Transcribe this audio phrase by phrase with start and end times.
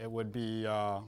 [0.00, 1.00] it would be uh,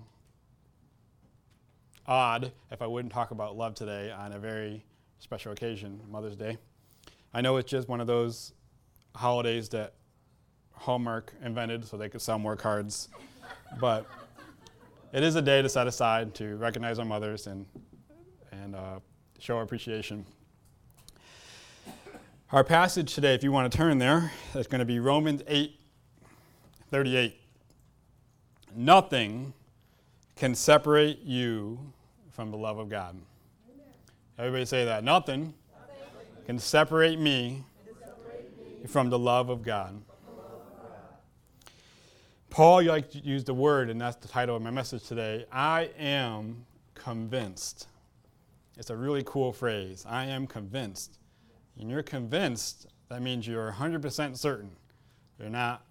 [2.06, 4.84] odd if I wouldn't talk about love today on a very
[5.18, 6.58] special occasion, Mother's Day.
[7.32, 8.52] I know it's just one of those
[9.14, 9.94] holidays that
[10.72, 13.08] Hallmark invented so they could sell more cards,
[13.80, 14.06] but
[15.12, 17.64] it is a day to set aside to recognize our mothers and,
[18.50, 18.98] and uh,
[19.38, 20.26] show appreciation.
[22.50, 25.78] Our passage today, if you want to turn there, is going to be Romans 8
[26.90, 27.41] 38.
[28.74, 29.52] Nothing
[30.36, 31.78] can separate you
[32.30, 33.16] from the love of God.
[34.38, 35.04] Everybody say that.
[35.04, 35.54] Nothing
[36.46, 37.64] can separate me
[38.88, 40.00] from the love of God.
[42.50, 45.46] Paul like to use the word, and that's the title of my message today.
[45.50, 47.88] I am convinced.
[48.76, 50.04] It's a really cool phrase.
[50.08, 51.18] I am convinced.
[51.78, 54.70] And you're convinced, that means you're 100% certain.
[55.38, 55.84] You're not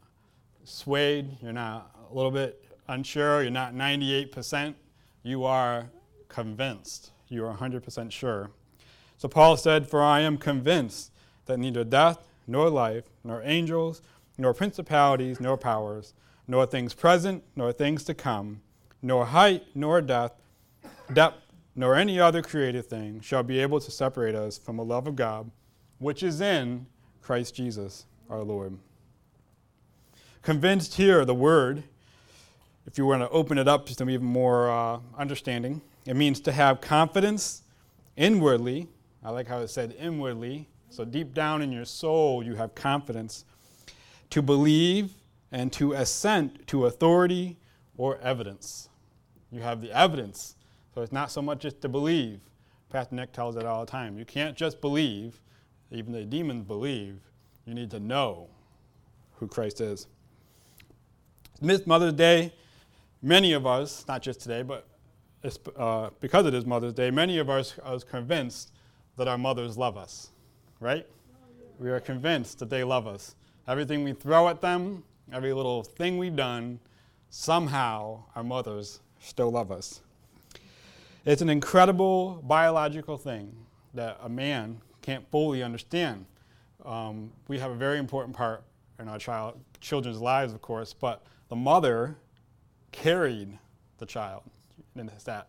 [0.64, 4.76] swayed, you're not a little bit unsure, you're not 98%.
[5.24, 5.90] You are
[6.28, 7.12] convinced.
[7.28, 8.52] You are 100% sure.
[9.18, 11.12] So Paul said, For I am convinced
[11.46, 14.02] that neither death, nor life, nor angels,
[14.38, 16.14] nor principalities, nor powers,
[16.48, 18.62] nor things present, nor things to come,
[19.02, 20.42] nor height, nor depth,
[21.14, 21.38] depth,
[21.76, 25.16] nor any other created thing shall be able to separate us from the love of
[25.16, 25.52] God,
[26.00, 26.86] which is in
[27.22, 28.78] Christ Jesus our Lord.
[30.42, 31.84] Convinced here, the word,
[32.86, 36.40] if you want to open it up to some even more uh, understanding, it means
[36.42, 37.64] to have confidence
[38.18, 38.88] inwardly.
[39.24, 40.68] I like how it said inwardly.
[40.90, 43.46] So deep down in your soul, you have confidence
[44.32, 45.14] to believe
[45.52, 47.58] and to assent to authority
[47.98, 48.90] or evidence.
[49.52, 50.56] You have the evidence.
[50.94, 52.40] So it's not so much just to believe.
[52.90, 54.18] Pastor Nick tells it all the time.
[54.18, 55.40] You can't just believe,
[55.92, 57.20] even the demons believe.
[57.66, 58.50] You need to know
[59.36, 60.08] who Christ is.
[61.62, 62.54] This Mother's Day,
[63.22, 64.88] many of us, not just today, but
[65.78, 68.72] uh, because it is Mother's Day, many of us are convinced
[69.18, 70.30] that our mothers love us,
[70.80, 71.06] right?
[71.80, 73.36] We are convinced that they love us.
[73.68, 76.80] Everything we throw at them, every little thing we've done,
[77.30, 80.02] somehow our mothers still love us.
[81.26, 83.56] It's an incredible biological thing
[83.94, 86.26] that a man can't fully understand.
[86.86, 88.64] Um, we have a very important part
[89.00, 92.16] in our child, children's lives, of course, but the mother
[92.92, 93.58] carried
[93.98, 94.44] the child.
[94.96, 95.48] And it's that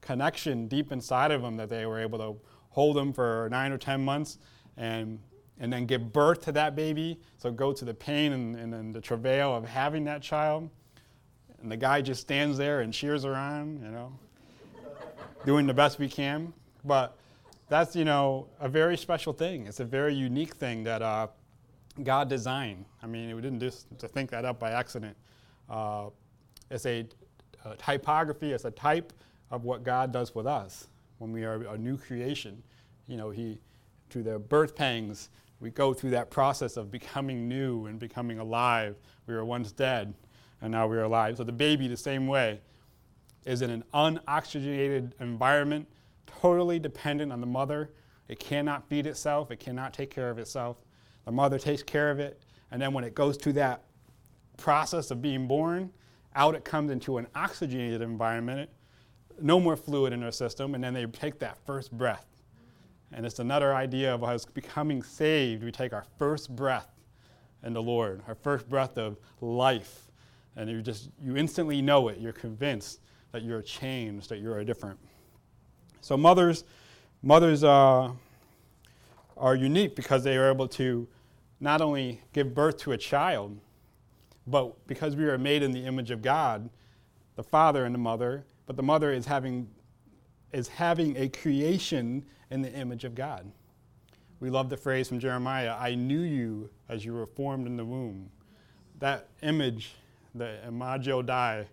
[0.00, 2.36] connection deep inside of them that they were able to
[2.70, 4.38] hold them for nine or 10 months
[4.76, 5.18] and,
[5.58, 7.18] and then give birth to that baby.
[7.38, 10.70] So go to the pain and, and, the travail of having that child.
[11.60, 14.12] And the guy just stands there and cheers her on, you know,
[15.44, 16.52] doing the best we can.
[16.84, 17.16] But
[17.68, 19.66] that's, you know, a very special thing.
[19.66, 21.26] It's a very unique thing that uh,
[22.02, 22.84] God designed.
[23.02, 25.16] I mean, we didn't just think that up by accident.
[25.68, 26.10] Uh,
[26.70, 27.06] it's a
[27.78, 29.12] typography is a type
[29.50, 32.62] of what God does with us when we are a new creation.
[33.06, 33.58] You know, He,
[34.10, 35.30] through the birth pangs,
[35.60, 38.96] we go through that process of becoming new and becoming alive.
[39.26, 40.14] We were once dead,
[40.60, 41.36] and now we are alive.
[41.36, 42.60] So the baby, the same way,
[43.44, 45.88] is in an unoxygenated environment,
[46.26, 47.90] totally dependent on the mother.
[48.28, 50.76] It cannot feed itself, it cannot take care of itself.
[51.24, 53.84] The mother takes care of it, and then when it goes through that
[54.56, 55.90] process of being born,
[56.38, 58.70] out it comes into an oxygenated environment,
[59.42, 62.26] no more fluid in their system, and then they take that first breath.
[63.12, 65.64] And it's another idea of us becoming saved.
[65.64, 66.88] We take our first breath
[67.64, 70.10] in the Lord, our first breath of life.
[70.56, 72.18] And you just, you instantly know it.
[72.20, 73.00] You're convinced
[73.32, 74.98] that you're changed, that you're different.
[76.00, 76.64] So mothers,
[77.22, 78.12] mothers uh,
[79.36, 81.08] are unique because they are able to
[81.58, 83.58] not only give birth to a child,
[84.50, 86.68] but because we are made in the image of God,
[87.36, 89.68] the father and the mother, but the mother is having,
[90.52, 93.50] is having a creation in the image of God.
[94.40, 97.84] We love the phrase from Jeremiah I knew you as you were formed in the
[97.84, 98.30] womb.
[99.00, 99.94] That image,
[100.34, 101.66] the imago Dei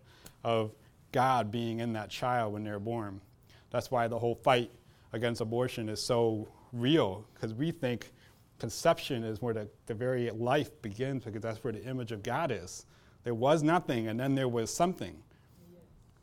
[0.43, 0.71] of
[1.11, 3.21] God being in that child when they're born.
[3.69, 4.71] That's why the whole fight
[5.13, 8.11] against abortion is so real, because we think
[8.59, 12.51] conception is where the, the very life begins because that's where the image of God
[12.51, 12.85] is.
[13.23, 15.21] There was nothing and then there was something.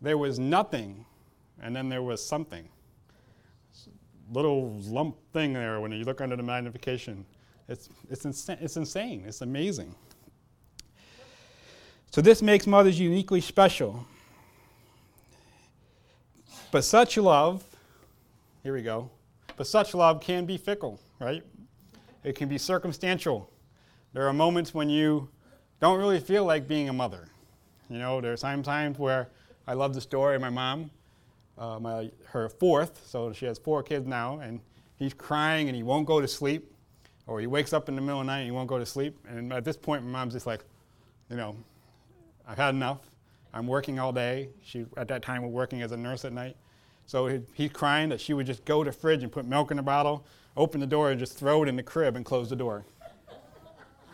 [0.01, 1.05] There was nothing
[1.61, 2.69] and then there was something.
[4.33, 7.25] Little lump thing there when you look under the magnification.
[7.69, 9.25] It's, it's, insa- it's insane.
[9.27, 9.95] It's amazing.
[12.11, 14.07] So, this makes mothers uniquely special.
[16.71, 17.65] But such love,
[18.63, 19.11] here we go,
[19.57, 21.43] but such love can be fickle, right?
[22.25, 23.51] It can be circumstantial.
[24.13, 25.29] There are moments when you
[25.81, 27.29] don't really feel like being a mother.
[27.89, 29.29] You know, there's times where
[29.67, 30.91] I love the story of my mom,
[31.59, 34.61] uh, my, her fourth, so she has four kids now, and
[34.97, 36.73] he's crying and he won't go to sleep,
[37.27, 38.87] or he wakes up in the middle of the night and he won't go to
[38.87, 39.19] sleep.
[39.29, 40.65] And at this point, my mom's just like,
[41.29, 41.57] you know,
[42.47, 42.99] I've had enough.
[43.55, 44.49] I'm working all day.
[44.63, 46.57] She, at that time, was working as a nurse at night.
[47.13, 49.71] So he, he's crying that she would just go to the fridge and put milk
[49.71, 50.25] in a bottle,
[50.57, 52.87] open the door, and just throw it in the crib and close the door.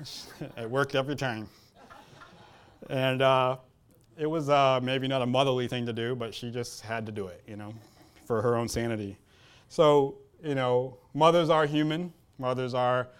[0.56, 1.48] it worked every time.
[2.90, 3.58] And uh,
[4.16, 7.12] it was uh, maybe not a motherly thing to do, but she just had to
[7.12, 7.72] do it, you know,
[8.26, 9.16] for her own sanity.
[9.68, 13.10] So, you know, mothers are human, mothers are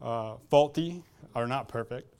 [0.00, 1.02] uh, faulty,
[1.34, 2.14] are not perfect.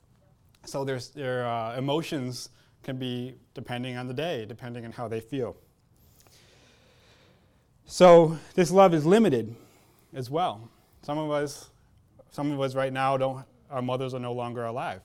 [0.65, 2.49] So their uh, emotions
[2.83, 5.57] can be depending on the day, depending on how they feel.
[7.87, 9.55] So this love is limited
[10.15, 10.69] as well.
[11.03, 11.71] Some of us,
[12.31, 13.45] some of us right now don't.
[13.71, 15.01] Our mothers are no longer alive,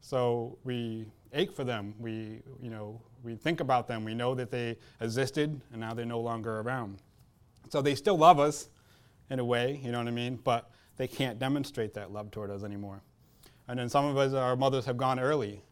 [0.00, 1.94] so we ache for them.
[1.98, 4.04] We, you know, we think about them.
[4.04, 6.98] We know that they existed, and now they're no longer around.
[7.68, 8.68] So they still love us,
[9.30, 9.80] in a way.
[9.82, 10.38] You know what I mean?
[10.42, 13.00] But they can't demonstrate that love toward us anymore.
[13.68, 15.62] And then some of us, our mothers have gone early,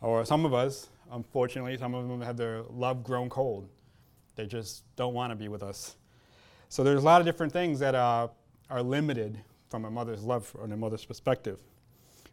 [0.00, 3.68] or some of us, unfortunately, some of them have their love grown cold.
[4.36, 5.96] They just don't want to be with us.
[6.68, 8.28] So there's a lot of different things that uh,
[8.70, 9.38] are limited
[9.68, 11.58] from a mother's love from a mother's perspective.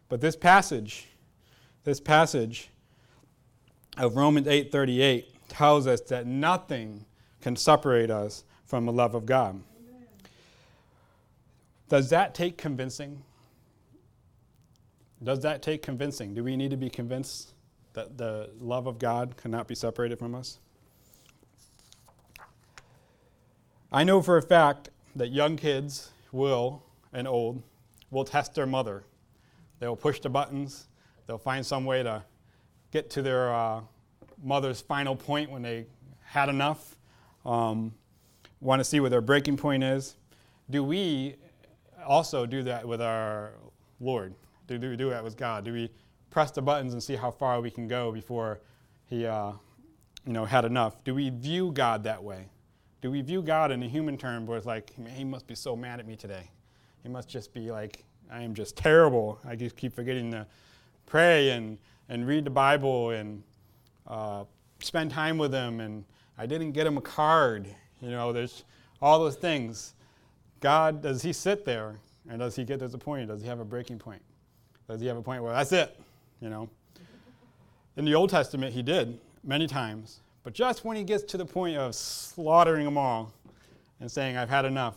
[0.08, 1.08] But this passage,
[1.84, 2.70] this passage
[3.96, 7.04] of Romans 8:38 tells us that nothing
[7.40, 9.62] can separate us from the love of God.
[11.88, 13.22] Does that take convincing?
[15.22, 16.34] Does that take convincing?
[16.34, 17.52] Do we need to be convinced
[17.92, 20.58] that the love of God cannot be separated from us?
[23.92, 27.60] I know for a fact that young kids will, and old,
[28.12, 29.02] will test their mother.
[29.80, 30.86] They'll push the buttons,
[31.26, 32.22] they'll find some way to
[32.92, 33.80] get to their uh,
[34.40, 35.86] mother's final point when they
[36.22, 36.96] had enough,
[37.44, 37.92] um,
[38.60, 40.14] want to see what their breaking point is.
[40.70, 41.34] Do we
[42.06, 43.54] also do that with our
[43.98, 44.34] Lord?
[44.68, 45.64] Do, do we do that with God?
[45.64, 45.90] Do we
[46.30, 48.60] press the buttons and see how far we can go before
[49.06, 49.50] He, uh,
[50.24, 51.02] you know, had enough?
[51.02, 52.46] Do we view God that way?
[53.00, 55.74] Do we view God in a human term where it's like, he must be so
[55.74, 56.50] mad at me today?
[57.02, 59.38] He must just be like, I am just terrible.
[59.44, 60.46] I just keep forgetting to
[61.06, 63.42] pray and, and read the Bible and
[64.06, 64.44] uh,
[64.80, 65.80] spend time with him.
[65.80, 66.04] And
[66.36, 67.66] I didn't get him a card.
[68.02, 68.64] You know, there's
[69.00, 69.94] all those things.
[70.60, 71.96] God, does he sit there
[72.28, 73.28] and does he get disappointed?
[73.28, 74.22] Does he have a breaking point?
[74.88, 75.98] Does he have a point where that's it?
[76.40, 76.68] You know?
[77.96, 80.20] In the Old Testament, he did many times.
[80.42, 83.32] But just when he gets to the point of slaughtering them all
[84.00, 84.96] and saying, I've had enough,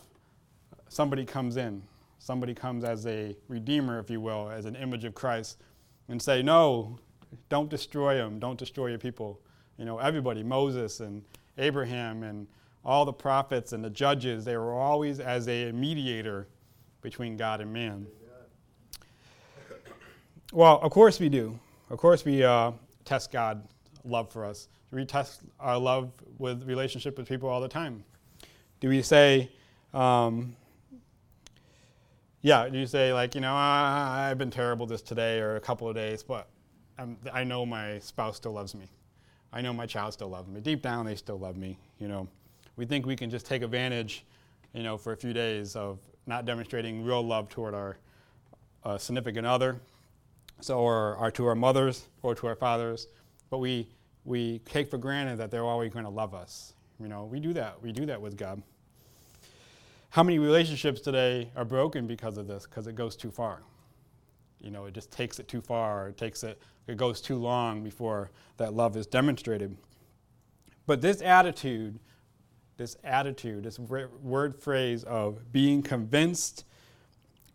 [0.88, 1.82] somebody comes in.
[2.18, 5.58] Somebody comes as a redeemer, if you will, as an image of Christ,
[6.08, 6.98] and say, No,
[7.50, 8.38] don't destroy them.
[8.38, 9.38] Don't destroy your people.
[9.76, 11.22] You know, everybody, Moses and
[11.58, 12.46] Abraham and
[12.82, 16.48] all the prophets and the judges, they were always as a mediator
[17.02, 18.06] between God and man.
[20.50, 21.58] Well, of course we do.
[21.90, 22.72] Of course we uh,
[23.04, 23.66] test God's
[24.02, 28.04] love for us we test our love with relationship with people all the time?
[28.80, 29.50] Do we say,
[29.92, 30.56] um,
[32.42, 35.60] yeah, do you say like, you know, ah, I've been terrible this today or a
[35.60, 36.48] couple of days, but
[36.98, 38.86] I'm, i know my spouse still loves me.
[39.52, 40.60] I know my child still loves me.
[40.60, 41.78] Deep down, they still love me.
[41.98, 42.28] You know,
[42.76, 44.24] we think we can just take advantage,
[44.72, 47.96] you know, for a few days of not demonstrating real love toward our
[48.84, 49.80] uh, significant other,
[50.60, 53.06] so or, or to our mothers or to our fathers,
[53.50, 53.88] but we
[54.24, 56.74] we take for granted that they're always going to love us.
[56.98, 57.82] You know, we do that.
[57.82, 58.62] We do that with God.
[60.10, 62.66] How many relationships today are broken because of this?
[62.66, 63.62] Because it goes too far.
[64.60, 66.08] You know, it just takes it too far.
[66.08, 66.60] It takes it.
[66.86, 69.76] It goes too long before that love is demonstrated.
[70.86, 71.98] But this attitude,
[72.76, 76.64] this attitude, this word phrase of being convinced,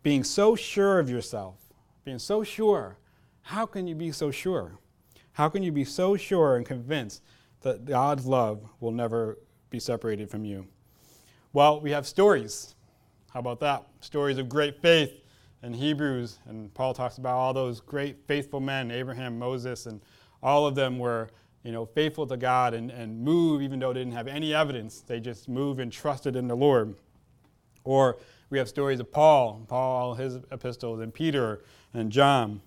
[0.02, 1.56] being so sure of yourself,
[2.04, 2.98] being so sure.
[3.42, 4.78] How can you be so sure?
[5.40, 7.22] How can you be so sure and convinced
[7.62, 9.38] that God's love will never
[9.70, 10.66] be separated from you?
[11.54, 12.74] Well, we have stories.
[13.32, 13.86] How about that?
[14.00, 15.24] Stories of great faith
[15.62, 20.02] in Hebrews, and Paul talks about all those great faithful men, Abraham, Moses, and
[20.42, 21.30] all of them were
[21.64, 25.00] you know, faithful to God and, and move even though they didn't have any evidence.
[25.00, 26.96] They just move and trusted in the Lord.
[27.84, 28.18] Or
[28.50, 32.60] we have stories of Paul, Paul, his epistles, and Peter and John.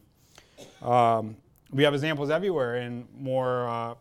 [0.82, 1.38] Um,
[1.74, 3.96] we have examples everywhere in more uh,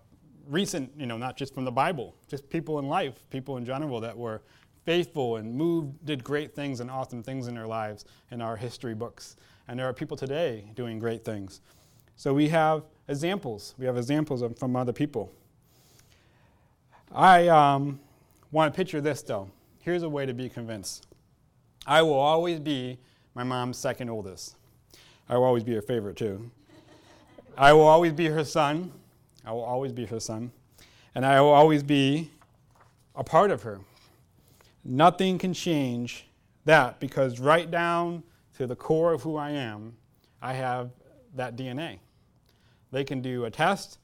[0.49, 4.01] recent, you know, not just from the Bible, just people in life, people in general
[4.01, 4.43] that were
[4.85, 8.95] faithful and moved, did great things and awesome things in their lives in our history
[8.95, 9.37] books.
[9.69, 11.61] And there are people today doing great things.
[12.17, 13.75] So we have examples.
[13.79, 15.33] We have examples of, from other people.
[17.11, 18.01] I um,
[18.51, 19.51] want to picture this though.
[19.81, 21.07] Here's a way to be convinced.
[21.87, 22.99] I will always be
[23.35, 24.57] my mom's second oldest.
[25.29, 26.51] I will always be her favorite too.
[27.57, 28.93] I will always be her son.
[29.45, 30.53] I will always be her son.
[31.15, 32.31] And I will always be
[33.15, 33.81] a part of her.
[34.85, 36.27] Nothing can change
[36.65, 38.23] that because right down
[38.57, 39.97] to the core of who I am,
[40.41, 40.91] I have
[41.35, 41.99] that DNA.
[42.91, 43.99] They can do a test,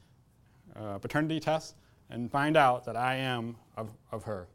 [0.75, 1.75] a paternity test,
[2.11, 4.49] and find out that I am of, of her,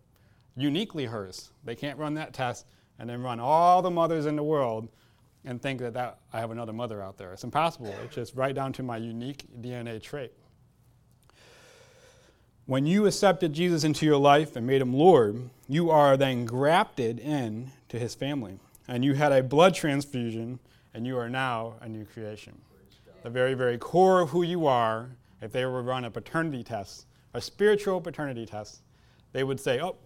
[0.55, 1.51] uniquely hers.
[1.63, 2.65] They can't run that test
[2.99, 4.87] and then run all the mothers in the world
[5.45, 7.33] and think that, that I have another mother out there.
[7.33, 7.93] It's impossible.
[8.03, 10.31] It's just right down to my unique DNA trait.
[12.65, 17.19] When you accepted Jesus into your life and made him Lord, you are then grafted
[17.19, 18.57] in to his family.
[18.87, 20.59] And you had a blood transfusion,
[20.93, 22.59] and you are now a new creation.
[23.23, 25.09] The very, very core of who you are,
[25.41, 28.81] if they were to run a paternity test, a spiritual paternity test,
[29.33, 29.97] they would say, Oh,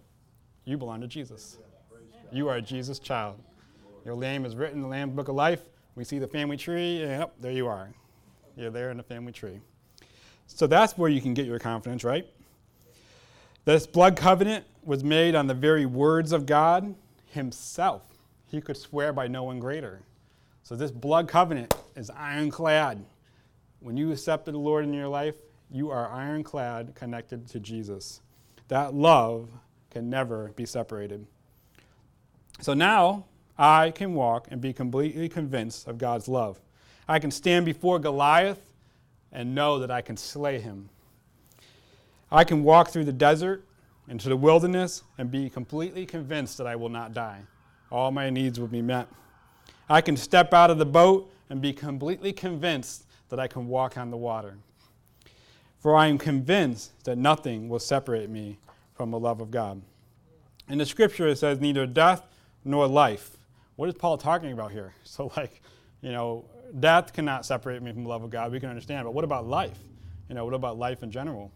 [0.64, 1.58] you belong to Jesus.
[2.32, 3.38] You are a Jesus child.
[4.04, 5.62] Your name is written in the Lamb Book of Life.
[5.94, 7.90] We see the family tree, and oh, there you are.
[8.56, 9.60] You're there in the family tree.
[10.46, 12.26] So that's where you can get your confidence, right?
[13.64, 16.94] This blood covenant was made on the very words of God
[17.26, 18.02] Himself.
[18.46, 20.00] He could swear by no one greater.
[20.62, 23.04] So this blood covenant is ironclad.
[23.80, 25.34] When you accepted the Lord in your life,
[25.70, 28.20] you are ironclad connected to Jesus.
[28.68, 29.50] That love
[29.90, 31.26] can never be separated.
[32.60, 33.26] So now
[33.58, 36.60] I can walk and be completely convinced of God's love.
[37.08, 38.60] I can stand before Goliath
[39.32, 40.88] and know that I can slay him.
[42.30, 43.64] I can walk through the desert
[44.08, 47.40] into the wilderness and be completely convinced that I will not die.
[47.90, 49.08] All my needs will be met.
[49.88, 53.96] I can step out of the boat and be completely convinced that I can walk
[53.96, 54.58] on the water.
[55.78, 58.58] For I am convinced that nothing will separate me
[58.94, 59.80] from the love of God.
[60.68, 62.22] In the scripture, it says, neither death
[62.64, 63.37] nor life.
[63.78, 64.92] What is Paul talking about here?
[65.04, 65.62] So, like,
[66.00, 66.44] you know,
[66.80, 68.50] death cannot separate me from the love of God.
[68.50, 69.04] We can understand.
[69.04, 69.78] But what about life?
[70.28, 71.52] You know, what about life in general?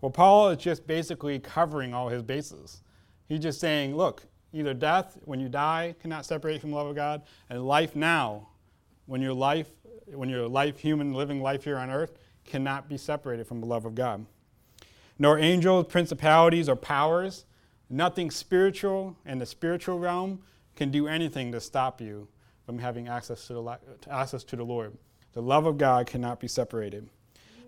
[0.00, 2.82] Well, Paul is just basically covering all his bases.
[3.28, 6.96] He's just saying, look, either death, when you die, cannot separate from the love of
[6.96, 8.48] God, and life now,
[9.06, 9.70] when your life,
[10.06, 13.84] when your life, human living life here on earth, cannot be separated from the love
[13.84, 14.26] of God.
[15.16, 17.44] Nor angels, principalities, or powers,
[17.88, 20.42] nothing spiritual in the spiritual realm
[20.76, 22.28] can do anything to stop you
[22.64, 23.78] from having access to the,
[24.10, 24.96] access to the Lord.
[25.32, 27.08] The love of God cannot be separated.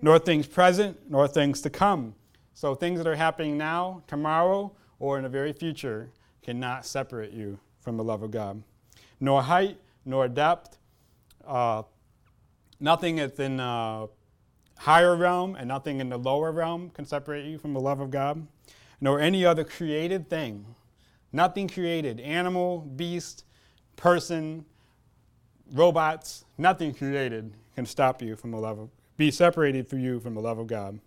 [0.03, 2.15] Nor things present, nor things to come
[2.55, 7.59] so things that are happening now, tomorrow, or in the very future cannot separate you
[7.81, 8.63] from the love of God.
[9.19, 10.79] Nor height, nor depth,
[11.45, 11.83] uh,
[12.79, 14.09] nothing that's in the
[14.79, 18.13] higher realm and nothing in the lower realm can separate you from the love of
[18.13, 18.47] God,
[19.01, 20.65] nor any other created thing.
[21.35, 23.45] Nothing created, animal, beast,
[23.97, 24.65] person,
[25.73, 30.35] robots, nothing created can stop you from the love of, be separated from you from
[30.35, 31.01] the love of God.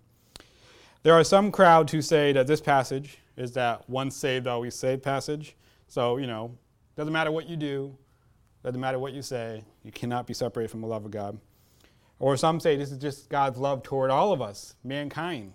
[1.02, 5.02] There are some crowds who say that this passage is that once saved, always saved
[5.02, 5.56] passage.
[5.86, 6.54] So, you know,
[6.94, 7.96] doesn't matter what you do,
[8.62, 11.38] doesn't matter what you say, you cannot be separated from the love of God.
[12.18, 15.54] Or some say this is just God's love toward all of us, mankind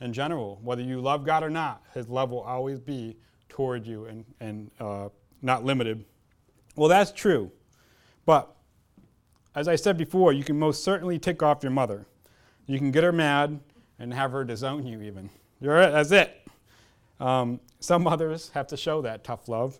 [0.00, 0.60] in general.
[0.62, 4.70] Whether you love God or not, His love will always be toward you and, and
[4.80, 5.08] uh,
[5.42, 6.04] not limited.
[6.76, 7.50] Well, that's true.
[8.26, 8.54] But
[9.54, 12.06] as I said before, you can most certainly tick off your mother.
[12.66, 13.60] You can get her mad,
[13.98, 15.30] and have her disown you even.
[15.60, 16.46] You're it, that's it.
[17.20, 19.78] Um, some mothers have to show that tough love.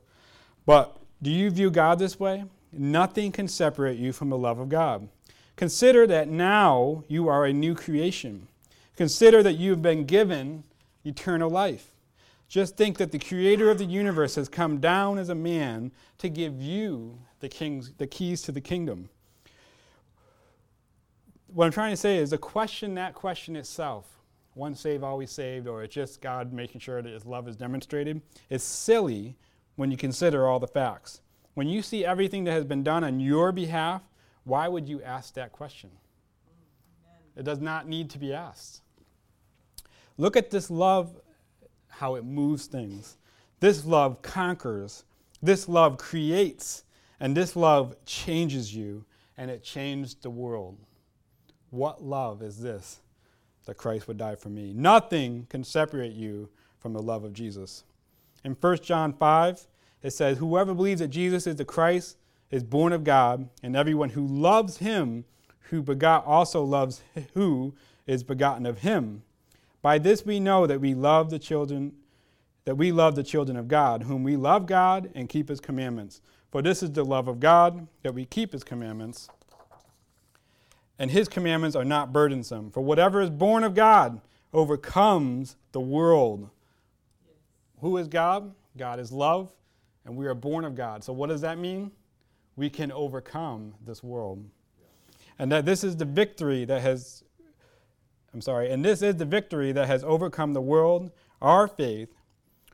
[0.66, 2.44] But do you view God this way?
[2.73, 5.09] Nothing can separate you from the love of God.
[5.56, 8.49] Consider that now you are a new creation.
[8.97, 10.64] Consider that you've been given
[11.04, 11.93] eternal life.
[12.48, 16.28] Just think that the creator of the universe has come down as a man to
[16.28, 19.08] give you the, king's, the keys to the kingdom
[21.54, 24.06] what I'm trying to say is the question, that question itself,
[24.56, 28.20] once saved, always saved, or it's just God making sure that his love is demonstrated,
[28.50, 29.36] is silly
[29.76, 31.20] when you consider all the facts.
[31.54, 34.02] When you see everything that has been done on your behalf,
[34.42, 35.90] why would you ask that question?
[36.48, 37.20] Amen.
[37.36, 38.82] It does not need to be asked.
[40.18, 41.16] Look at this love,
[42.04, 43.16] how it moves things.
[43.61, 45.04] This love conquers,
[45.42, 46.84] this love creates,
[47.18, 49.06] and this love changes you,
[49.38, 50.76] and it changed the world.
[51.70, 53.00] What love is this
[53.64, 54.75] that Christ would die for me?
[54.75, 57.84] Nothing can separate you from the love of Jesus.
[58.44, 59.66] In 1 John 5,
[60.02, 62.18] it says, Whoever believes that Jesus is the Christ
[62.50, 65.25] is born of God, and everyone who loves him
[65.70, 67.00] who begot also loves
[67.32, 67.75] who
[68.06, 69.23] is begotten of him.
[69.84, 71.92] By this we know that we love the children
[72.64, 76.22] that we love the children of God, whom we love God and keep his commandments.
[76.50, 79.28] For this is the love of God, that we keep his commandments.
[80.98, 82.70] And his commandments are not burdensome.
[82.70, 84.22] For whatever is born of God
[84.54, 86.48] overcomes the world.
[87.80, 88.54] Who is God?
[88.78, 89.52] God is love,
[90.06, 91.04] and we are born of God.
[91.04, 91.90] So, what does that mean?
[92.56, 94.42] We can overcome this world.
[95.38, 97.24] And that this is the victory that has,
[98.34, 102.08] I'm sorry, and this is the victory that has overcome the world, our faith.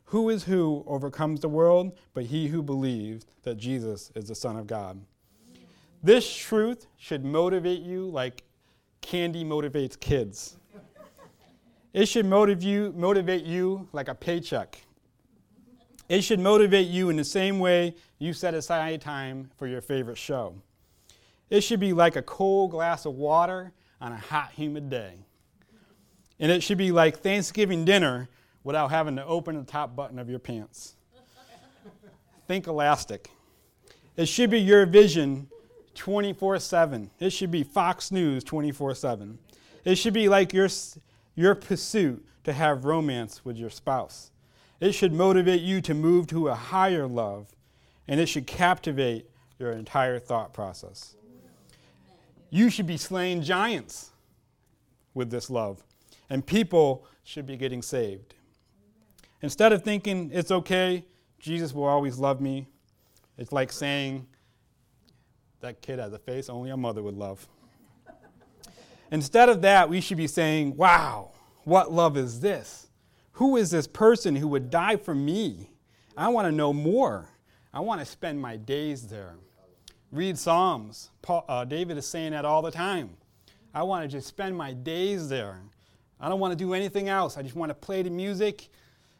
[0.06, 4.56] Who is who overcomes the world but he who believes that Jesus is the Son
[4.56, 4.98] of God?
[6.02, 8.42] This truth should motivate you like
[9.02, 10.56] candy motivates kids.
[11.92, 14.80] It should motivate you, motivate you like a paycheck.
[16.08, 20.18] It should motivate you in the same way you set aside time for your favorite
[20.18, 20.54] show.
[21.50, 25.18] It should be like a cold glass of water on a hot, humid day.
[26.40, 28.28] And it should be like Thanksgiving dinner
[28.64, 30.94] without having to open the top button of your pants.
[32.48, 33.30] Think elastic.
[34.16, 35.48] It should be your vision
[35.94, 37.10] 24 7.
[37.20, 39.38] It should be Fox News 24 7.
[39.84, 40.68] It should be like your,
[41.34, 44.30] your pursuit to have romance with your spouse.
[44.80, 47.48] It should motivate you to move to a higher love,
[48.08, 49.28] and it should captivate
[49.58, 51.14] your entire thought process.
[52.48, 54.10] You should be slaying giants
[55.14, 55.84] with this love,
[56.30, 58.34] and people should be getting saved.
[59.42, 61.04] Instead of thinking it's okay,
[61.38, 62.68] Jesus will always love me,
[63.36, 64.26] it's like saying,
[65.60, 67.46] that kid has a face only a mother would love.
[69.10, 71.32] Instead of that, we should be saying, wow,
[71.64, 72.88] what love is this?
[73.32, 75.70] Who is this person who would die for me?
[76.16, 77.28] I want to know more.
[77.72, 79.34] I want to spend my days there.
[80.12, 81.10] Read Psalms.
[81.22, 83.10] Paul, uh, David is saying that all the time.
[83.72, 85.60] I want to just spend my days there.
[86.20, 87.36] I don't want to do anything else.
[87.36, 88.68] I just want to play the music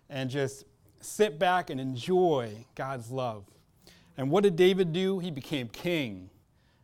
[0.09, 0.65] and just
[1.01, 3.45] sit back and enjoy God's love.
[4.17, 5.19] And what did David do?
[5.19, 6.29] He became king.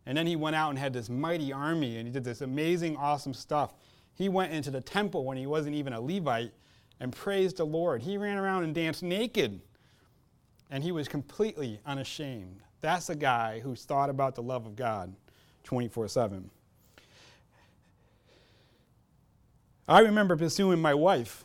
[0.06, 2.96] And then he went out and had this mighty army and he did this amazing,
[2.96, 3.74] awesome stuff.
[4.14, 6.52] He went into the temple when he wasn't even a Levite
[7.00, 8.02] and praised the Lord.
[8.02, 9.60] He ran around and danced naked,
[10.70, 12.60] and he was completely unashamed.
[12.80, 15.14] That's a guy who's thought about the love of God
[15.64, 16.50] 24 7.
[19.88, 21.44] I remember pursuing my wife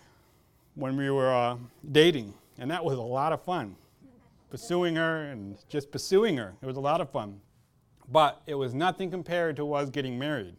[0.75, 1.57] when we were uh,
[1.91, 3.75] dating, and that was a lot of fun.
[4.49, 6.53] Pursuing her and just pursuing her.
[6.61, 7.39] It was a lot of fun.
[8.11, 10.55] But it was nothing compared to us getting married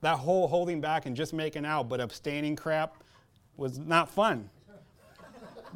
[0.00, 2.96] that whole holding back and just making out but abstaining crap
[3.56, 4.48] was not fun.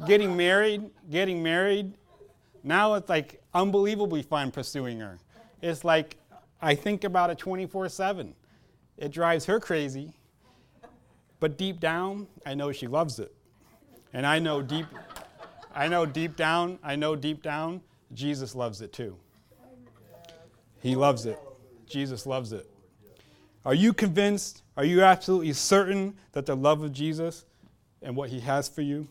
[0.07, 1.93] getting married, getting married,
[2.63, 5.19] now it's like unbelievably fun pursuing her.
[5.61, 6.17] It's like
[6.61, 8.33] I think about it 24 7.
[8.97, 10.13] It drives her crazy,
[11.39, 13.33] but deep down, I know she loves it.
[14.13, 14.85] And I know deep,
[15.73, 17.81] I know deep down, I know deep down,
[18.13, 19.17] Jesus loves it too.
[20.81, 21.39] He loves it.
[21.87, 22.69] Jesus loves it.
[23.65, 24.61] Are you convinced?
[24.77, 27.45] Are you absolutely certain that the love of Jesus
[28.01, 29.07] and what he has for you?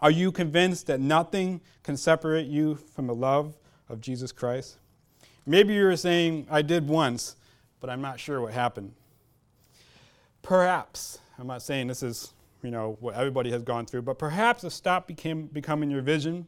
[0.00, 3.54] Are you convinced that nothing can separate you from the love
[3.88, 4.78] of Jesus Christ?
[5.46, 7.36] Maybe you're saying, I did once,
[7.82, 8.92] but I'm not sure what happened.
[10.40, 14.64] Perhaps, I'm not saying this is, you know, what everybody has gone through, but perhaps
[14.64, 16.46] it stop became, becoming your vision,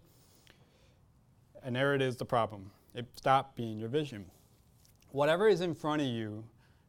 [1.63, 2.71] and there it is the problem.
[2.95, 4.25] It stopped being your vision.
[5.11, 6.45] Whatever is in front of you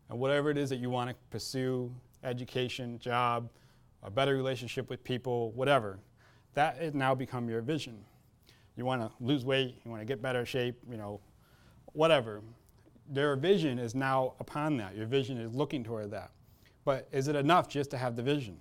[0.10, 1.91] and whatever it is that you want to pursue
[2.23, 3.49] education, job,
[4.03, 5.99] a better relationship with people, whatever
[6.53, 7.97] that has now become your vision.
[8.75, 11.19] You want to lose weight, you want to get better shape, you know,
[11.93, 12.41] whatever.
[13.10, 14.96] Their vision is now upon that.
[14.96, 16.32] Your vision is looking toward that.
[16.84, 18.58] But is it enough just to have the vision?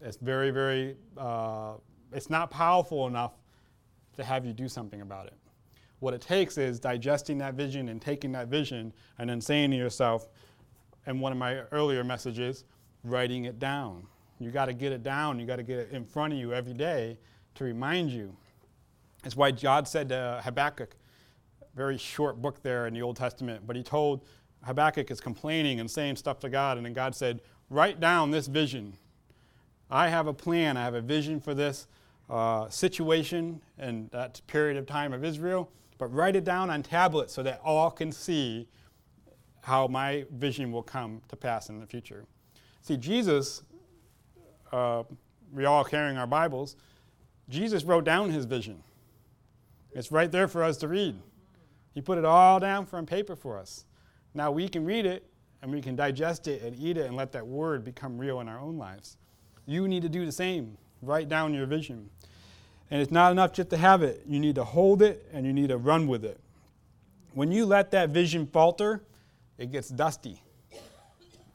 [0.00, 1.74] It's very, very, uh,
[2.12, 3.32] it's not powerful enough
[4.16, 5.34] to have you do something about it.
[6.00, 9.76] What it takes is digesting that vision and taking that vision and then saying to
[9.76, 10.28] yourself,
[11.06, 12.64] in one of my earlier messages,
[13.02, 14.06] writing it down.
[14.38, 15.38] You got to get it down.
[15.38, 17.18] You got to get it in front of you every day
[17.54, 18.36] to remind you.
[19.22, 20.96] That's why God said to Habakkuk,
[21.74, 24.24] very short book there in the Old Testament, but he told
[24.62, 28.46] Habakkuk is complaining and saying stuff to God, and then God said, Write down this
[28.46, 28.94] vision.
[29.90, 31.86] I have a plan, I have a vision for this
[32.30, 37.32] uh, situation and that period of time of Israel but write it down on tablets
[37.32, 38.68] so that all can see
[39.62, 42.24] how my vision will come to pass in the future.
[42.82, 43.62] See, Jesus,
[44.72, 45.04] uh,
[45.52, 46.76] we all carrying our Bibles,
[47.48, 48.82] Jesus wrote down his vision.
[49.92, 51.16] It's right there for us to read.
[51.94, 53.84] He put it all down on paper for us.
[54.34, 55.24] Now we can read it
[55.62, 58.48] and we can digest it and eat it and let that word become real in
[58.48, 59.16] our own lives.
[59.64, 60.76] You need to do the same.
[61.00, 62.10] Write down your vision.
[62.90, 65.52] And it's not enough just to have it, you need to hold it and you
[65.52, 66.38] need to run with it.
[67.32, 69.02] When you let that vision falter,
[69.56, 70.40] it gets dusty.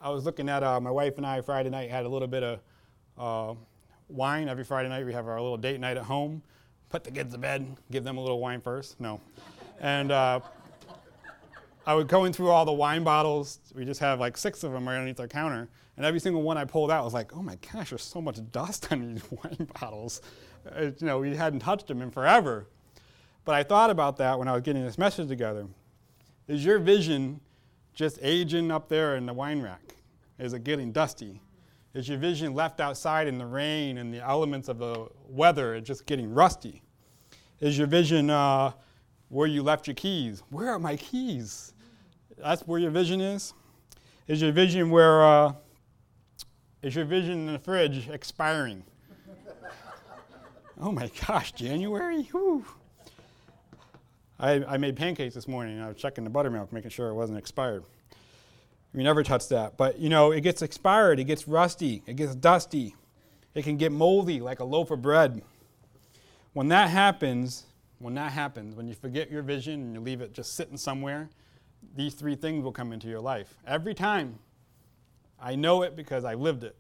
[0.02, 2.44] I was looking at uh, my wife and I Friday night, had a little bit
[2.44, 2.60] of
[3.18, 3.60] uh,
[4.08, 4.48] wine.
[4.48, 6.42] Every Friday night, we have our little date night at home.
[6.90, 9.00] Put the kids to bed, give them a little wine first.
[9.00, 9.22] No.
[9.80, 10.42] And uh,
[11.86, 13.60] I was going through all the wine bottles.
[13.74, 15.70] We just have like six of them right underneath our counter.
[15.98, 18.40] And every single one I pulled out was like, oh my gosh, there's so much
[18.52, 20.22] dust on these wine bottles.
[20.76, 22.68] Uh, you know, we hadn't touched them in forever.
[23.46, 25.68] But I thought about that when I was getting this message together.
[26.48, 27.40] Is your vision
[27.94, 29.96] just aging up there in the wine rack?
[30.38, 31.42] Is it getting dusty?
[31.94, 35.86] Is your vision left outside in the rain and the elements of the weather and
[35.86, 36.82] just getting rusty?
[37.60, 38.72] Is your vision uh,
[39.30, 40.44] where you left your keys?
[40.50, 41.74] Where are my keys?
[42.38, 43.54] That's where your vision is.
[44.28, 45.54] Is your vision where uh,
[46.82, 48.84] is your vision in the fridge expiring?
[50.80, 52.30] oh my gosh, January?
[54.40, 55.76] I, I made pancakes this morning.
[55.76, 57.84] And I was checking the buttermilk, making sure it wasn't expired.
[58.94, 59.78] We never touch that.
[59.78, 62.96] But, you know, it gets expired, it gets rusty, it gets dusty,
[63.54, 65.42] it can get moldy like a loaf of bread.
[66.54, 67.66] When that happens,
[68.00, 71.30] when that happens, when you forget your vision and you leave it just sitting somewhere,
[71.96, 73.56] these three things will come into your life.
[73.66, 74.40] Every time.
[75.42, 76.76] I know it because I lived it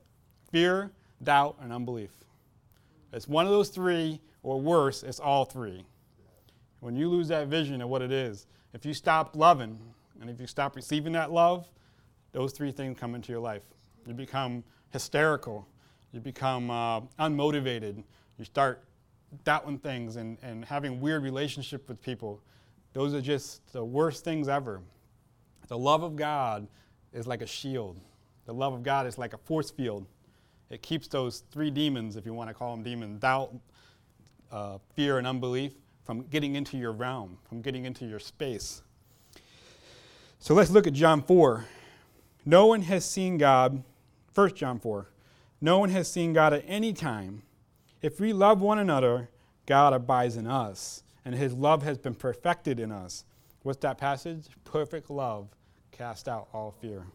[0.51, 0.91] fear,
[1.23, 2.11] doubt, and unbelief.
[3.13, 5.85] It's one of those three, or worse, it's all three.
[6.79, 9.79] When you lose that vision of what it is, if you stop loving
[10.21, 11.69] and if you stop receiving that love,
[12.31, 13.63] those three things come into your life.
[14.05, 15.67] You become hysterical,
[16.11, 18.03] you become uh, unmotivated,
[18.37, 18.83] you start
[19.43, 22.41] doubting things and, and having weird relationship with people.
[22.93, 24.81] Those are just the worst things ever.
[25.67, 26.67] The love of God
[27.13, 27.99] is like a shield.
[28.45, 30.05] The love of God is like a force field.
[30.69, 33.53] It keeps those three demons, if you want to call them demons, doubt,
[34.51, 38.81] uh, fear, and unbelief, from getting into your realm, from getting into your space.
[40.39, 41.65] So let's look at John 4.
[42.45, 43.83] No one has seen God,
[44.33, 45.07] 1 John 4.
[45.61, 47.43] No one has seen God at any time.
[48.01, 49.29] If we love one another,
[49.65, 53.25] God abides in us, and his love has been perfected in us.
[53.63, 54.45] What's that passage?
[54.63, 55.49] Perfect love
[55.91, 57.07] cast out all fear.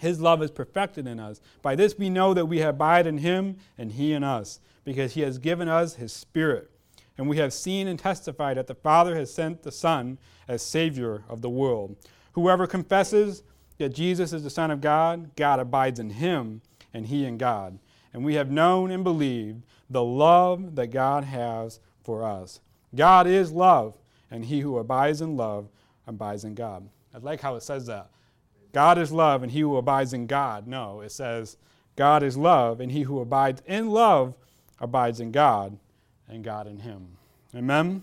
[0.00, 1.40] His love is perfected in us.
[1.62, 5.20] By this we know that we abide in him and he in us, because he
[5.20, 6.70] has given us his Spirit.
[7.16, 11.22] And we have seen and testified that the Father has sent the Son as Savior
[11.28, 11.94] of the world.
[12.32, 13.44] Whoever confesses
[13.78, 17.78] that Jesus is the Son of God, God abides in him, and he in God.
[18.12, 22.60] And we have known and believed the love that God has for us.
[22.96, 23.96] God is love,
[24.28, 25.68] and he who abides in love
[26.08, 26.88] abides in God.
[27.14, 28.10] I like how it says that.
[28.72, 30.66] God is love, and he who abides in God.
[30.66, 31.56] No, it says,
[31.94, 34.34] God is love, and he who abides in love
[34.80, 35.78] abides in God,
[36.28, 37.16] and God in him.
[37.54, 37.86] Amen?
[37.86, 38.02] Amen.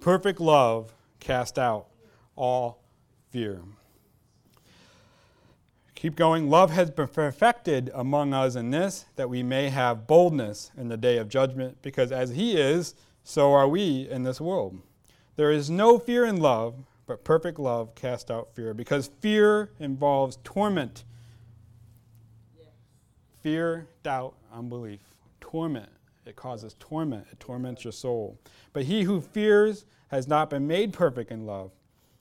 [0.00, 1.86] Perfect love cast out
[2.34, 2.80] all
[3.30, 3.60] fear.
[6.04, 6.50] Keep going.
[6.50, 10.98] Love has been perfected among us in this, that we may have boldness in the
[10.98, 14.82] day of judgment, because as He is, so are we in this world.
[15.36, 16.74] There is no fear in love,
[17.06, 21.04] but perfect love casts out fear, because fear involves torment.
[23.40, 25.00] Fear, doubt, unbelief.
[25.40, 25.88] Torment.
[26.26, 27.28] It causes torment.
[27.32, 28.38] It torments your soul.
[28.74, 31.70] But he who fears has not been made perfect in love.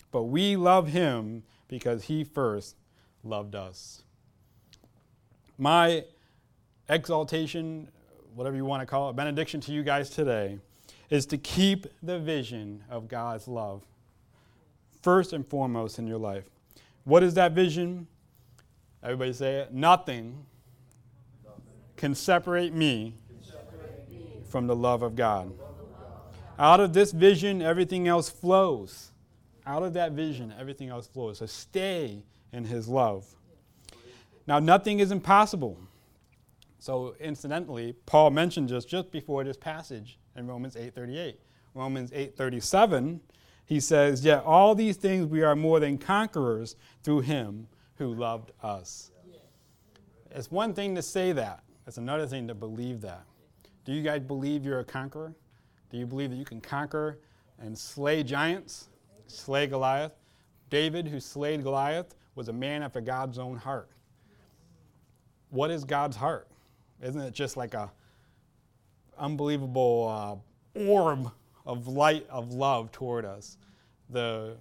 [0.09, 2.77] But we love him because he first
[3.23, 4.03] loved us.
[5.57, 6.05] My
[6.89, 7.87] exaltation,
[8.35, 10.59] whatever you want to call it, benediction to you guys today,
[11.09, 13.83] is to keep the vision of God's love
[15.01, 16.45] first and foremost in your life.
[17.03, 18.07] What is that vision?
[19.03, 19.73] Everybody say it.
[19.73, 20.45] Nothing,
[21.97, 23.15] can separate me
[24.49, 25.51] from the love of God.
[26.57, 29.11] Out of this vision, everything else flows.
[29.65, 31.39] Out of that vision, everything else flows.
[31.39, 32.23] So stay
[32.53, 33.25] in His love.
[34.47, 35.77] Now, nothing is impossible.
[36.79, 41.39] So, incidentally, Paul mentioned just just before this passage in Romans 8:38.
[41.73, 43.21] Romans 8:37,
[43.65, 48.51] he says, "Yet all these things we are more than conquerors through Him who loved
[48.61, 49.11] us."
[50.31, 51.63] It's one thing to say that.
[51.87, 53.25] It's another thing to believe that.
[53.85, 55.35] Do you guys believe you're a conqueror?
[55.89, 57.19] Do you believe that you can conquer
[57.59, 58.89] and slay giants,
[59.27, 60.13] slay Goliath?
[60.69, 63.89] David, who slayed Goliath, was a man after God's own heart.
[65.49, 66.47] What is God's heart?
[67.01, 67.91] Isn't it just like a
[69.17, 70.43] unbelievable
[70.75, 71.31] uh, orb
[71.65, 73.57] of light of love toward us.
[74.09, 74.57] The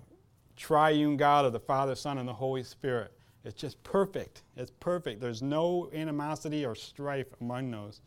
[0.56, 3.12] triune God of the Father, Son, and the Holy Spirit.
[3.44, 4.42] It's just perfect.
[4.56, 5.20] It's perfect.
[5.20, 8.00] There's no animosity or strife among those.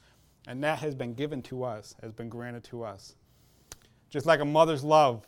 [0.47, 3.15] And that has been given to us, has been granted to us.
[4.09, 5.27] Just like a mother's love,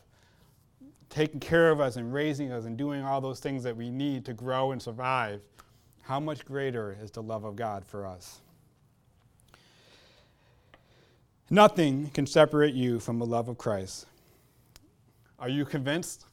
[1.10, 4.26] taking care of us and raising us and doing all those things that we need
[4.26, 5.42] to grow and survive,
[6.02, 8.42] how much greater is the love of God for us?
[11.50, 14.06] Nothing can separate you from the love of Christ.
[15.40, 16.26] Are you convinced?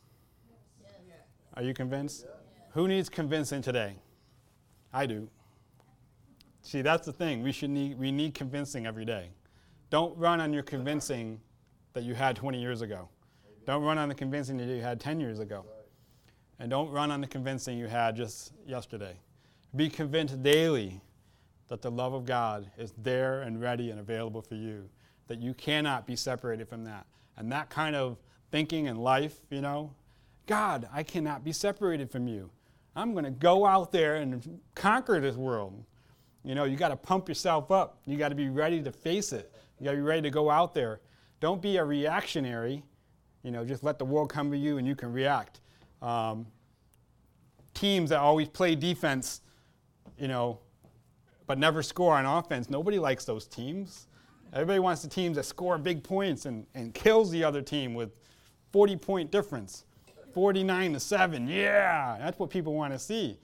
[0.81, 1.19] Yes.
[1.55, 2.25] Are you convinced?
[2.27, 2.69] Yes.
[2.73, 3.95] Who needs convincing today?
[4.93, 5.29] I do.
[6.63, 7.43] See, that's the thing.
[7.43, 9.29] We should need we need convincing every day.
[9.91, 11.41] Don't run on your convincing
[11.93, 13.09] that you had 20 years ago.
[13.67, 15.65] Don't run on the convincing that you had 10 years ago.
[16.59, 19.17] And don't run on the convincing you had just yesterday.
[19.75, 21.01] Be convinced daily
[21.69, 24.89] that the love of God is there and ready and available for you
[25.27, 27.07] that you cannot be separated from that.
[27.37, 28.19] And that kind of
[28.51, 29.93] thinking and life, you know,
[30.47, 32.51] God, I cannot be separated from you.
[32.95, 35.85] I'm going to go out there and conquer this world.
[36.45, 37.99] You know, you got to pump yourself up.
[38.05, 39.51] You got to be ready to face it.
[39.81, 41.01] You got to be ready to go out there.
[41.41, 42.85] Don't be a reactionary.
[43.45, 45.61] You know, just let the world come to you and you can react.
[46.03, 46.47] Um,
[47.75, 49.43] teams that always play defense,
[50.19, 50.59] you know,
[51.47, 54.09] but never score on offense, nobody likes those teams.
[54.53, 58.11] Everybody wants the teams that score big points and, and kills the other team with
[58.73, 59.85] 40 point difference.
[60.33, 61.47] 49 to 7.
[61.47, 63.39] Yeah, that's what people want to see.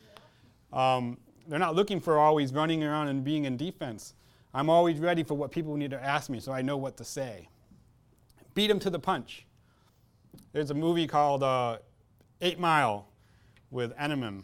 [0.72, 4.14] Um, they're not looking for always running around and being in defense.
[4.52, 7.04] I'm always ready for what people need to ask me so I know what to
[7.04, 7.48] say.
[8.54, 9.46] Beat them to the punch.
[10.52, 11.78] There's a movie called uh,
[12.40, 13.06] Eight Mile
[13.70, 14.42] with Eminem.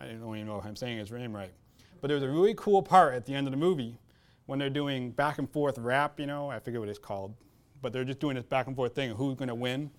[0.00, 1.52] I don't even know if I'm saying his name right.
[2.00, 3.98] But there's a really cool part at the end of the movie
[4.46, 7.34] when they're doing back and forth rap, you know, I forget what it's called,
[7.82, 9.90] but they're just doing this back and forth thing who's going to win.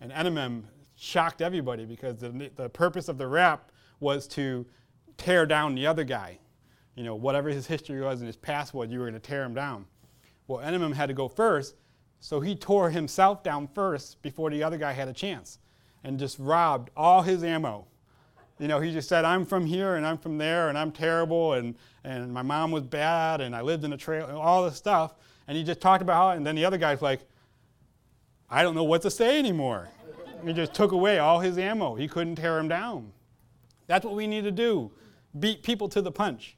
[0.00, 0.64] And Eminem
[0.96, 4.66] shocked everybody because the, the purpose of the rap was to
[5.16, 6.38] tear down the other guy.
[6.96, 9.44] You know, whatever his history was and his past was, you were going to tear
[9.44, 9.86] him down.
[10.48, 11.76] Well, Eminem had to go first,
[12.24, 15.58] so he tore himself down first before the other guy had a chance
[16.04, 17.86] and just robbed all his ammo.
[18.58, 21.52] You know, he just said, I'm from here and I'm from there and I'm terrible
[21.52, 24.74] and, and my mom was bad and I lived in a trailer and all this
[24.74, 25.12] stuff.
[25.46, 27.20] And he just talked about how, and then the other guy's like,
[28.48, 29.90] I don't know what to say anymore.
[30.46, 31.94] he just took away all his ammo.
[31.94, 33.12] He couldn't tear him down.
[33.86, 34.90] That's what we need to do
[35.38, 36.56] beat people to the punch.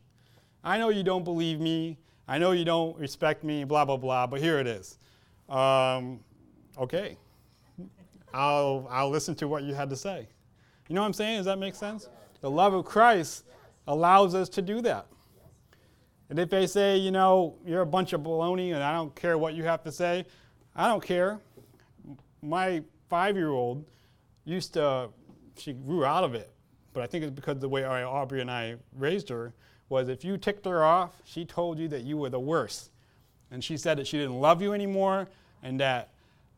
[0.63, 1.99] I know you don't believe me.
[2.29, 4.99] I know you don't respect me, blah, blah, blah, but here it is.
[5.49, 6.21] Um,
[6.79, 7.17] okay.
[8.33, 10.29] I'll, I'll listen to what you had to say.
[10.89, 11.39] You know what I'm saying?
[11.39, 12.09] Does that make sense?
[12.41, 13.45] The love of Christ
[13.89, 15.07] allows us to do that.
[16.29, 19.39] And if they say, you know, you're a bunch of baloney and I don't care
[19.39, 20.25] what you have to say,
[20.75, 21.41] I don't care.
[22.43, 23.85] My five year old
[24.45, 25.09] used to,
[25.57, 26.51] she grew out of it,
[26.93, 29.55] but I think it's because the way Aubrey and I raised her
[29.89, 32.91] was if you ticked her off, she told you that you were the worst.
[33.51, 35.29] And she said that she didn't love you anymore
[35.63, 36.11] and that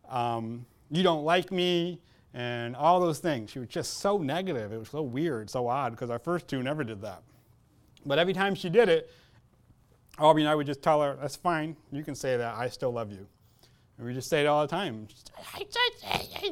[0.08, 2.00] um, you don't like me
[2.34, 3.50] and all those things.
[3.50, 4.72] She was just so negative.
[4.72, 7.22] It was so weird, so odd, because our first two never did that.
[8.06, 9.10] But every time she did it,
[10.18, 12.92] Aubrey and I would just tell her, that's fine, you can say that, I still
[12.92, 13.26] love you.
[13.96, 15.08] And we just say it all the time.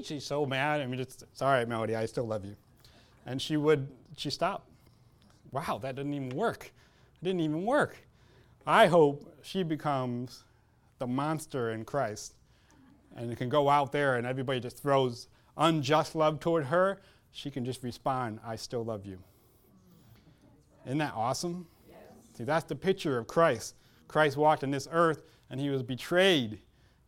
[0.03, 2.57] She's so mad, and we just, it's all right, Melody, I still love you.
[3.25, 4.69] And she would, she stopped.
[5.51, 6.73] Wow, that didn't even work.
[7.21, 7.97] It didn't even work.
[8.67, 10.45] I hope she becomes
[10.99, 12.35] the monster in Christ
[13.17, 17.01] and can go out there and everybody just throws unjust love toward her,
[17.33, 19.19] she can just respond, I still love you.
[20.85, 21.67] Isn't that awesome?
[21.89, 21.99] Yes.
[22.35, 23.75] See, that's the picture of Christ.
[24.09, 26.59] Christ walked on this earth and he was betrayed.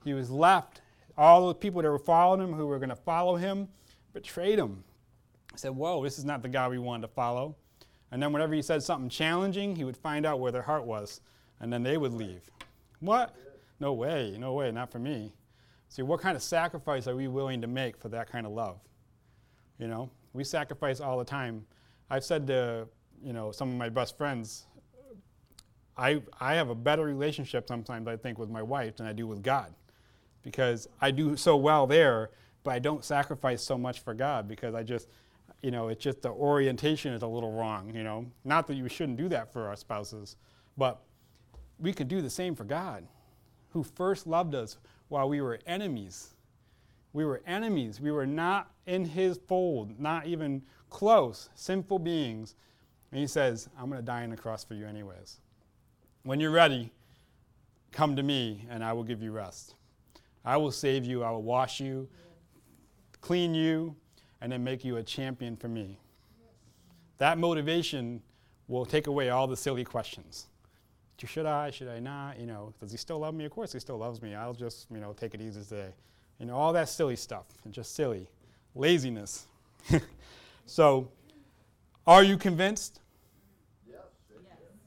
[0.04, 0.80] He was left.
[1.16, 3.68] All the people that were following him, who were going to follow him,
[4.12, 4.84] betrayed him.
[5.52, 7.56] I said, Whoa, this is not the God we wanted to follow.
[8.10, 11.20] And then whenever he said something challenging, he would find out where their heart was,
[11.60, 12.50] and then they would leave.
[13.00, 13.34] What?
[13.80, 15.32] No way, no way, not for me.
[15.88, 18.78] See, what kind of sacrifice are we willing to make for that kind of love?
[19.78, 21.64] You know, we sacrifice all the time.
[22.10, 22.88] I've said to,
[23.22, 24.66] you know, some of my best friends,
[25.96, 29.26] I, I have a better relationship sometimes, I think, with my wife than I do
[29.26, 29.74] with God.
[30.42, 32.30] Because I do so well there,
[32.62, 35.08] but I don't sacrifice so much for God because I just,
[35.62, 38.26] you know, it's just the orientation is a little wrong, you know.
[38.44, 40.36] Not that you shouldn't do that for our spouses,
[40.76, 41.00] but
[41.80, 43.06] we can do the same for God,
[43.70, 44.76] who first loved us,
[45.08, 46.34] while we were enemies.
[47.12, 48.00] We were enemies.
[48.00, 52.54] We were not in his fold, not even close, sinful beings.
[53.10, 55.40] And he says, I'm going to die on the cross for you, anyways.
[56.24, 56.92] When you're ready,
[57.90, 59.74] come to me and I will give you rest.
[60.44, 62.08] I will save you, I will wash you,
[63.20, 63.96] clean you,
[64.40, 65.98] and then make you a champion for me.
[67.18, 68.22] That motivation
[68.68, 70.46] will take away all the silly questions.
[71.26, 71.70] Should I?
[71.70, 72.38] Should I not?
[72.38, 73.44] You know, does he still love me?
[73.44, 74.34] Of course he still loves me.
[74.34, 75.90] I'll just, you know, take it easy today.
[76.38, 77.46] You know, all that silly stuff.
[77.70, 78.28] Just silly.
[78.74, 79.46] Laziness.
[80.66, 81.08] so,
[82.06, 83.00] are you convinced?
[83.88, 83.98] Yes.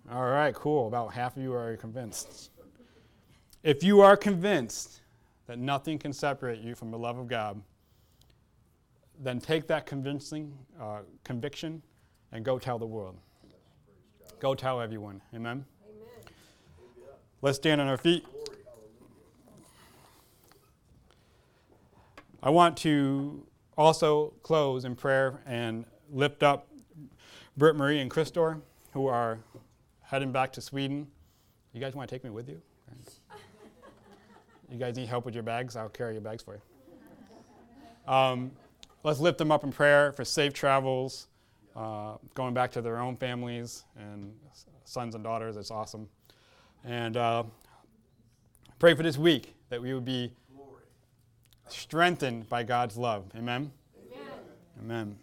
[0.09, 0.87] All right, cool.
[0.87, 2.51] About half of you are convinced.
[3.63, 5.01] If you are convinced
[5.47, 7.61] that nothing can separate you from the love of God,
[9.19, 11.81] then take that convincing uh, conviction
[12.31, 13.17] and go tell the world.
[14.39, 15.21] Go tell everyone.
[15.35, 15.65] Amen.
[17.43, 18.23] Let's stand on our feet.
[22.43, 23.43] I want to
[23.75, 26.67] also close in prayer and lift up
[27.57, 28.61] Britt Marie and Christor,
[28.93, 29.39] who are
[30.01, 31.07] heading back to Sweden.
[31.73, 32.61] You guys want to take me with you?
[34.71, 35.75] You guys need help with your bags?
[35.75, 38.13] I'll carry your bags for you.
[38.13, 38.51] Um,
[39.03, 41.27] let's lift them up in prayer for safe travels,
[41.75, 44.31] uh, going back to their own families and
[44.85, 45.57] sons and daughters.
[45.57, 46.07] It's awesome.
[46.83, 47.43] And uh,
[48.79, 50.31] pray for this week that we would be
[51.67, 53.25] strengthened by God's love.
[53.35, 53.71] Amen?
[54.11, 54.27] Amen.
[54.79, 55.15] Amen.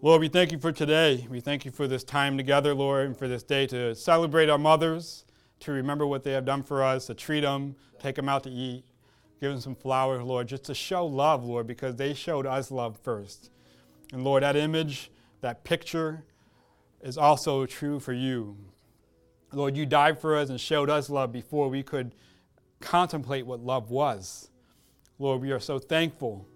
[0.00, 1.26] Lord, we thank you for today.
[1.28, 4.58] We thank you for this time together, Lord, and for this day to celebrate our
[4.58, 5.24] mothers,
[5.60, 8.50] to remember what they have done for us, to treat them, take them out to
[8.50, 8.84] eat,
[9.40, 12.96] give them some flowers, Lord, just to show love, Lord, because they showed us love
[13.02, 13.50] first.
[14.12, 16.24] And Lord, that image, that picture
[17.02, 18.56] is also true for you.
[19.52, 22.14] Lord, you died for us and showed us love before we could
[22.80, 24.50] contemplate what love was.
[25.18, 26.46] Lord, we are so thankful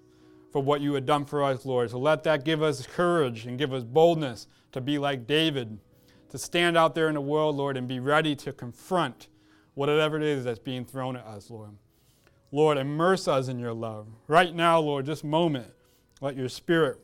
[0.52, 1.90] for what you had done for us, Lord.
[1.90, 5.78] So let that give us courage and give us boldness to be like David,
[6.30, 9.28] to stand out there in the world, Lord, and be ready to confront
[9.74, 11.70] whatever it is that's being thrown at us, Lord.
[12.52, 14.06] Lord, immerse us in your love.
[14.28, 15.66] Right now, Lord, this moment,
[16.20, 16.98] let your spirit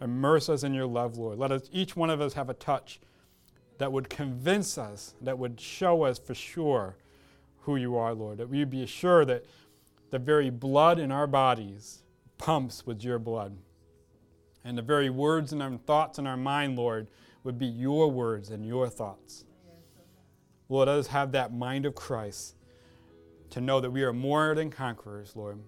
[0.00, 1.38] immerse us in your love, Lord.
[1.38, 3.00] Let us, each one of us have a touch
[3.78, 6.96] that would convince us, that would show us for sure
[7.62, 8.38] who you are, Lord.
[8.38, 9.44] That we would be assured that
[10.10, 12.02] the very blood in our bodies
[12.38, 13.56] pumps with your blood.
[14.64, 17.08] And the very words and our thoughts in our mind, Lord,
[17.42, 19.44] would be your words and your thoughts.
[20.68, 22.56] Lord, let us have that mind of Christ
[23.50, 25.58] to know that we are more than conquerors, Lord.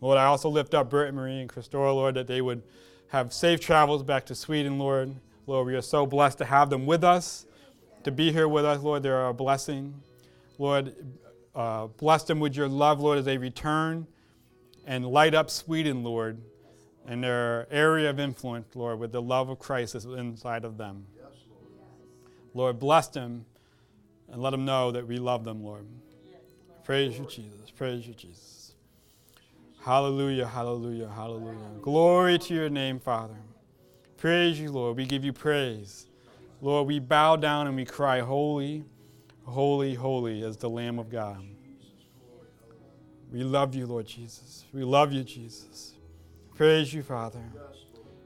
[0.00, 2.62] Lord, I also lift up Britt Marie and Christora, Lord, that they would
[3.08, 5.14] have safe travels back to Sweden, Lord.
[5.48, 7.46] Lord, we are so blessed to have them with us,
[8.04, 9.02] to be here with us, Lord.
[9.02, 9.94] They're a blessing.
[10.58, 10.94] Lord,
[11.54, 14.06] uh, bless them with your love, Lord, as they return
[14.84, 16.38] and light up Sweden, Lord,
[17.06, 21.06] and their area of influence, Lord, with the love of Christ that's inside of them.
[22.52, 23.46] Lord, bless them
[24.30, 25.86] and let them know that we love them, Lord.
[26.84, 27.70] Praise you, Jesus.
[27.74, 28.74] Praise you, Jesus.
[29.80, 31.56] Hallelujah, hallelujah, hallelujah.
[31.80, 33.36] Glory to your name, Father.
[34.18, 34.96] Praise you, Lord.
[34.96, 36.06] We give you praise.
[36.60, 38.84] Lord, we bow down and we cry, Holy.
[39.48, 41.42] Holy, holy as the Lamb of God.
[43.32, 44.66] We love you, Lord Jesus.
[44.74, 45.94] We love you, Jesus.
[46.54, 47.42] Praise you, Father.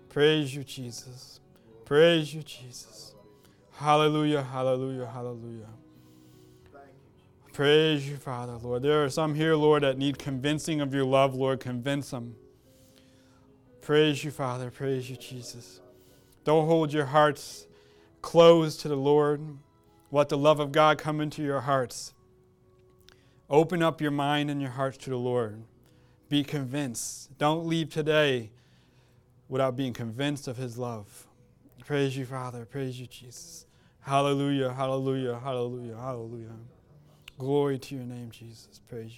[0.08, 1.40] Praise you, Jesus.
[1.84, 3.14] Praise you, Jesus.
[3.72, 5.68] Hallelujah, hallelujah, hallelujah.
[7.52, 8.82] Praise you, Father, Lord.
[8.82, 11.60] There are some here, Lord, that need convincing of your love, Lord.
[11.60, 12.34] Convince them.
[13.80, 14.70] Praise you, Father.
[14.70, 15.81] Praise you, Jesus.
[16.44, 17.66] Don't hold your hearts
[18.20, 19.40] closed to the Lord.
[20.10, 22.14] Let the love of God come into your hearts.
[23.48, 25.62] Open up your mind and your hearts to the Lord.
[26.28, 27.36] Be convinced.
[27.38, 28.50] Don't leave today
[29.48, 31.26] without being convinced of His love.
[31.84, 32.64] Praise you, Father.
[32.64, 33.66] Praise you, Jesus.
[34.00, 36.56] Hallelujah, hallelujah, hallelujah, hallelujah.
[37.38, 38.80] Glory to your name, Jesus.
[38.88, 39.10] Praise you.